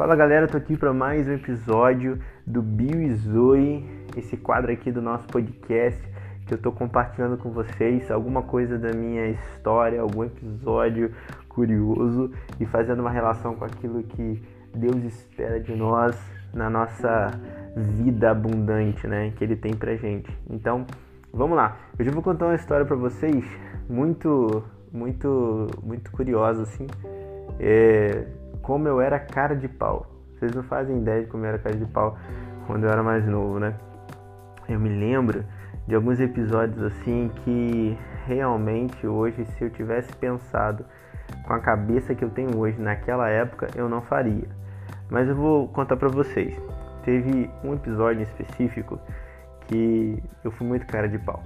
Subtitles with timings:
[0.00, 3.84] Fala galera, tô aqui para mais um episódio do Bio e Zoe,
[4.16, 6.02] esse quadro aqui do nosso podcast
[6.46, 11.12] que eu tô compartilhando com vocês alguma coisa da minha história, algum episódio
[11.50, 14.42] curioso e fazendo uma relação com aquilo que
[14.74, 16.18] Deus espera de nós
[16.54, 17.38] na nossa
[17.76, 20.34] vida abundante, né, que ele tem pra gente.
[20.48, 20.86] Então,
[21.30, 21.76] vamos lá.
[21.98, 23.44] Hoje eu vou contar uma história para vocês
[23.86, 26.86] muito muito muito curiosa assim.
[27.58, 28.24] É,
[28.70, 30.06] como eu era cara de pau.
[30.38, 32.16] Vocês não fazem ideia de como eu era cara de pau
[32.68, 33.74] quando eu era mais novo, né?
[34.68, 35.44] Eu me lembro
[35.88, 40.84] de alguns episódios assim que realmente hoje, se eu tivesse pensado
[41.48, 44.48] com a cabeça que eu tenho hoje naquela época, eu não faria.
[45.10, 46.56] Mas eu vou contar pra vocês.
[47.02, 49.00] Teve um episódio específico
[49.66, 51.42] que eu fui muito cara de pau.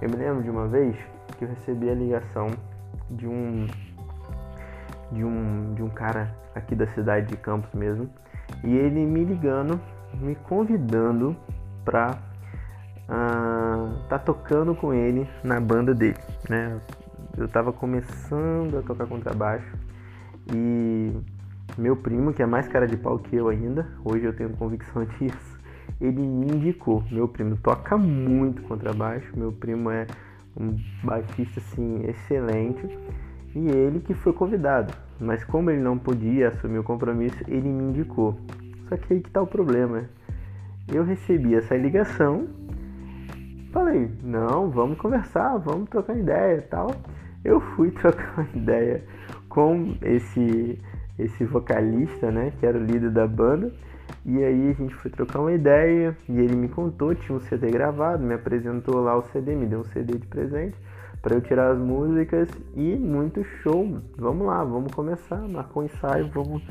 [0.00, 0.96] Eu me lembro de uma vez
[1.36, 2.46] que eu recebi a ligação
[3.10, 3.66] de um
[5.12, 8.08] de um, de um cara aqui da cidade de Campos mesmo,
[8.64, 9.80] e ele me ligando,
[10.14, 11.36] me convidando
[11.84, 12.18] pra
[13.08, 16.80] uh, tá tocando com ele na banda dele, né?
[17.36, 19.76] Eu tava começando a tocar contrabaixo
[20.52, 21.12] e
[21.78, 25.04] meu primo, que é mais cara de pau que eu ainda, hoje eu tenho convicção
[25.18, 25.60] disso,
[26.00, 27.04] ele me indicou.
[27.10, 30.06] Meu primo toca muito contrabaixo, meu primo é
[30.56, 32.86] um baixista assim excelente
[33.54, 34.92] e ele que foi convidado.
[35.18, 38.38] Mas como ele não podia assumir o compromisso, ele me indicou.
[38.88, 40.04] Só que aí que tá o problema.
[40.92, 42.48] Eu recebi essa ligação,
[43.72, 46.90] falei, não, vamos conversar, vamos trocar ideia e tal.
[47.44, 49.04] Eu fui trocar uma ideia
[49.48, 50.78] com esse
[51.18, 53.70] esse vocalista, né, que era o líder da banda.
[54.24, 57.70] E aí a gente foi trocar uma ideia e ele me contou, tinha um CD
[57.70, 60.76] gravado, me apresentou lá o CD, me deu um CD de presente
[61.22, 64.00] para eu tirar as músicas e muito show.
[64.16, 66.62] Vamos lá, vamos começar, marcou um ensaio, vamos,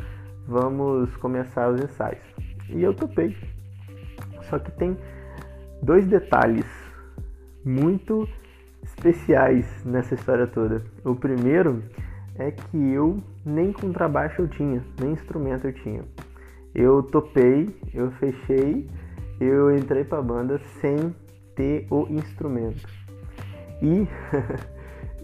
[0.47, 2.23] vamos começar os ensaios.
[2.69, 3.35] E eu topei.
[4.49, 4.97] Só que tem
[5.81, 6.65] dois detalhes
[7.63, 8.27] muito
[8.83, 10.83] especiais nessa história toda.
[11.03, 11.83] O primeiro
[12.35, 16.03] é que eu nem contrabaixo eu tinha, nem instrumento eu tinha.
[16.73, 18.87] Eu topei, eu fechei,
[19.39, 21.13] eu entrei para a banda sem
[21.55, 22.98] ter o instrumento.
[23.81, 24.07] E,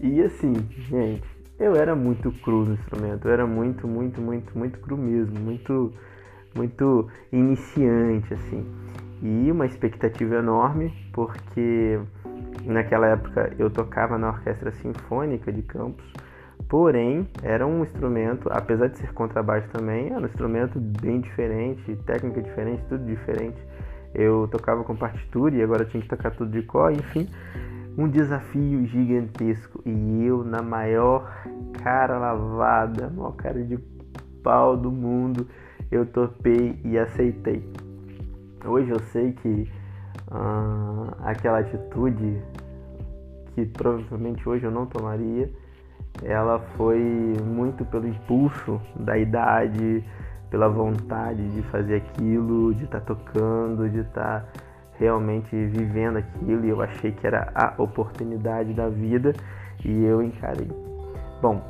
[0.00, 0.54] e assim,
[0.88, 1.24] gente,
[1.58, 5.92] eu era muito cru no instrumento, eu era muito, muito, muito, muito cru mesmo, muito,
[6.54, 8.66] muito iniciante, assim.
[9.22, 11.98] E uma expectativa enorme, porque
[12.64, 16.04] naquela época eu tocava na Orquestra Sinfônica de Campos,
[16.68, 22.42] porém era um instrumento, apesar de ser contrabaixo também, era um instrumento bem diferente, técnica
[22.42, 23.58] diferente, tudo diferente.
[24.14, 27.28] Eu tocava com partitura e agora tinha que tocar tudo de cor, enfim
[27.96, 31.32] um desafio gigantesco e eu na maior
[31.82, 33.78] cara lavada, maior cara de
[34.42, 35.46] pau do mundo,
[35.90, 37.66] eu topei e aceitei.
[38.64, 39.68] Hoje eu sei que
[40.30, 42.42] uh, aquela atitude
[43.54, 45.50] que provavelmente hoje eu não tomaria,
[46.22, 47.00] ela foi
[47.44, 50.04] muito pelo impulso da idade,
[50.50, 54.65] pela vontade de fazer aquilo, de estar tá tocando, de estar tá
[54.98, 59.32] realmente vivendo aquilo e eu achei que era a oportunidade da vida
[59.84, 60.68] e eu encarei.
[61.40, 61.62] Bom,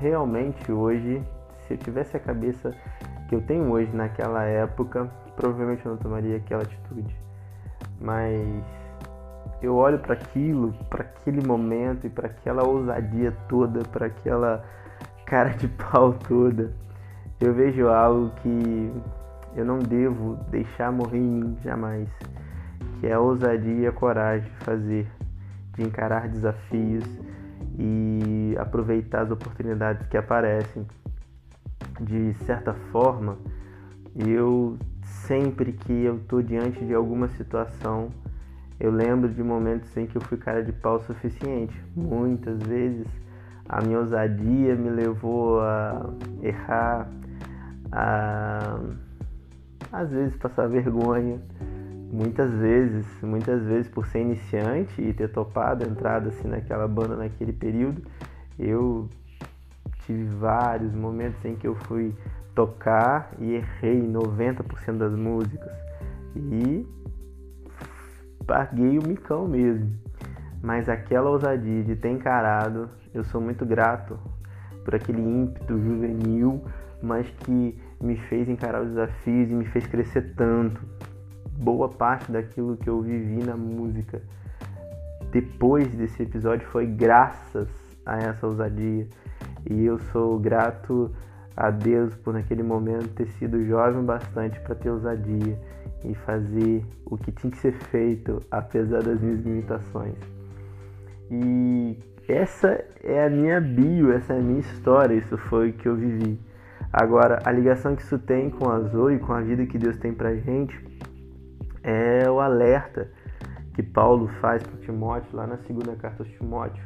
[0.00, 1.22] realmente hoje,
[1.60, 2.74] se eu tivesse a cabeça
[3.28, 7.16] que eu tenho hoje naquela época, provavelmente eu não tomaria aquela atitude.
[8.00, 8.64] Mas
[9.60, 14.64] eu olho para aquilo, para aquele momento e para aquela ousadia toda, para aquela
[15.24, 16.72] cara de pau toda.
[17.40, 18.92] Eu vejo algo que
[19.56, 22.08] eu não devo deixar morrer em mim jamais
[23.02, 25.08] que é a ousadia e a coragem de fazer,
[25.74, 27.04] de encarar desafios
[27.76, 30.86] e aproveitar as oportunidades que aparecem.
[32.00, 33.36] De certa forma,
[34.14, 38.10] eu sempre que eu estou diante de alguma situação,
[38.78, 41.74] eu lembro de momentos em que eu fui cara de pau suficiente.
[41.96, 43.08] Muitas vezes
[43.68, 46.08] a minha ousadia me levou a
[46.40, 47.08] errar,
[47.90, 48.78] a
[49.90, 51.38] às vezes passar vergonha,
[52.12, 57.16] muitas vezes, muitas vezes por ser iniciante e ter topado a entrada assim naquela banda
[57.16, 58.02] naquele período,
[58.58, 59.08] eu
[60.04, 62.14] tive vários momentos em que eu fui
[62.54, 65.72] tocar e errei 90% das músicas
[66.36, 66.86] e
[68.46, 69.90] paguei o micão mesmo.
[70.62, 74.18] Mas aquela ousadia de ter encarado, eu sou muito grato
[74.84, 76.62] por aquele ímpeto juvenil,
[77.02, 80.80] mas que me fez encarar os desafios e me fez crescer tanto
[81.62, 84.20] boa parte daquilo que eu vivi na música
[85.32, 87.68] depois desse episódio foi graças
[88.04, 89.08] a essa ousadia.
[89.68, 91.10] E eu sou grato
[91.56, 95.58] a Deus por naquele momento ter sido jovem bastante para ter ousadia
[96.04, 100.16] e fazer o que tinha que ser feito, apesar das minhas limitações.
[101.30, 101.98] E
[102.28, 105.96] essa é a minha bio, essa é a minha história, isso foi o que eu
[105.96, 106.38] vivi.
[106.92, 110.12] Agora, a ligação que isso tem com a Zoe, com a vida que Deus tem
[110.12, 110.78] pra gente,
[111.82, 113.10] é o alerta
[113.74, 116.84] que Paulo faz para Timóteo lá na segunda carta aos Timóteo,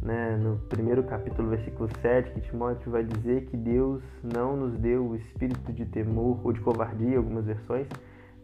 [0.00, 5.06] né, no primeiro capítulo, versículo 7, que Timóteo vai dizer que Deus não nos deu
[5.06, 7.86] o espírito de temor ou de covardia, algumas versões,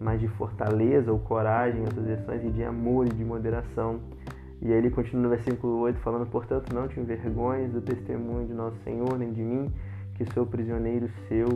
[0.00, 4.00] mas de fortaleza ou coragem, outras versões, e de amor e de moderação.
[4.60, 8.54] E aí ele continua no versículo 8 falando, portanto, não te envergonhes do testemunho de
[8.54, 9.72] nosso Senhor, nem de mim,
[10.14, 11.46] que sou prisioneiro seu.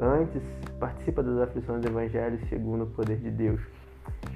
[0.00, 0.42] Antes,
[0.78, 3.60] participa das aflições do Evangelho segundo o poder de Deus.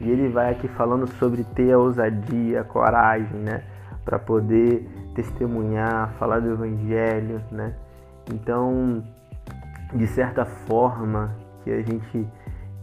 [0.01, 3.63] E ele vai aqui falando sobre ter a ousadia, a coragem, né?
[4.05, 7.75] Para poder testemunhar, falar do Evangelho, né?
[8.33, 9.05] Então,
[9.95, 11.35] de certa forma,
[11.65, 12.27] que a gente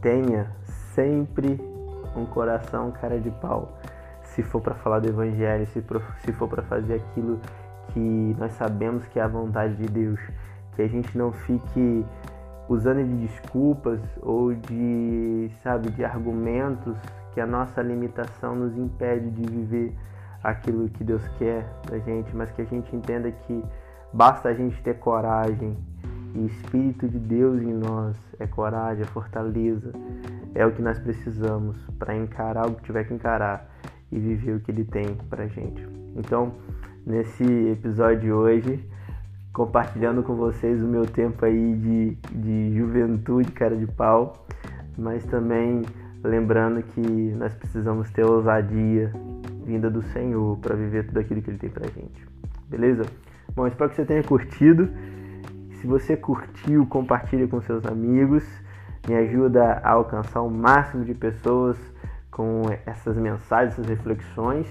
[0.02, 0.52] tenha
[0.94, 1.60] sempre
[2.16, 3.78] um coração cara de pau
[4.36, 5.84] se for para falar do Evangelho, se,
[6.20, 7.40] se for para fazer aquilo
[7.94, 10.20] que nós sabemos que é a vontade de Deus,
[10.76, 12.06] que a gente não fique
[12.68, 16.98] usando de desculpas ou de, sabe, de argumentos
[17.34, 19.94] que a nossa limitação nos impede de viver
[20.44, 23.64] aquilo que Deus quer da gente, mas que a gente entenda que
[24.14, 25.78] basta a gente ter coragem
[26.34, 29.92] e o Espírito de Deus em nós é coragem, é fortaleza,
[30.54, 33.70] é o que nós precisamos para encarar o que tiver que encarar
[34.12, 35.88] e viver o que Ele tem para gente.
[36.16, 36.54] Então,
[37.06, 38.90] nesse episódio de hoje,
[39.56, 44.46] compartilhando com vocês o meu tempo aí de, de juventude, cara de pau,
[44.98, 45.82] mas também
[46.22, 49.14] lembrando que nós precisamos ter ousadia
[49.64, 52.28] vinda do Senhor para viver tudo aquilo que Ele tem pra gente.
[52.68, 53.04] Beleza?
[53.56, 54.90] Bom, espero que você tenha curtido.
[55.80, 58.44] Se você curtiu, compartilhe com seus amigos.
[59.08, 61.78] Me ajuda a alcançar o máximo de pessoas
[62.30, 64.68] com essas mensagens, essas reflexões.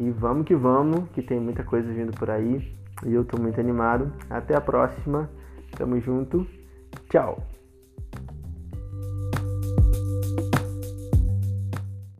[0.00, 2.74] E vamos que vamos, que tem muita coisa vindo por aí.
[3.04, 4.12] E eu estou muito animado.
[4.30, 5.28] Até a próxima.
[5.76, 6.46] Tamo junto.
[7.10, 7.53] Tchau.